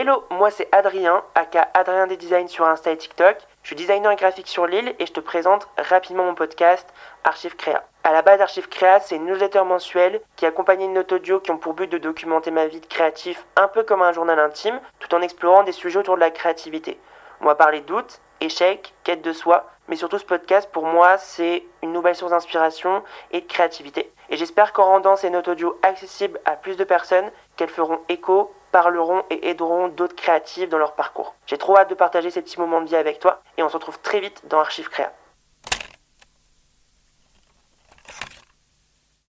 [0.00, 3.36] Hello, moi c'est Adrien, aka Adrien des Designs sur Insta et TikTok.
[3.64, 6.88] Je suis designer graphique sur Lille et je te présente rapidement mon podcast
[7.24, 7.82] Archive Créa.
[8.04, 11.50] À la base, Archive Créa, c'est une newsletter mensuelle qui accompagne une note audio qui
[11.50, 14.78] ont pour but de documenter ma vie de créatif un peu comme un journal intime,
[15.00, 17.00] tout en explorant des sujets autour de la créativité.
[17.40, 21.64] On va parler doutes, échecs, quête de soi, mais surtout ce podcast pour moi c'est
[21.82, 23.02] une nouvelle source d'inspiration
[23.32, 24.12] et de créativité.
[24.30, 28.54] Et j'espère qu'en rendant ces notes audio accessibles à plus de personnes, qu'elles feront écho
[28.78, 31.34] parleront et aideront d'autres créatifs dans leur parcours.
[31.46, 33.74] J'ai trop hâte de partager ces petits moments de vie avec toi et on se
[33.74, 35.12] retrouve très vite dans Archive Créa.